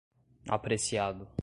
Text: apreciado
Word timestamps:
apreciado 0.49 1.31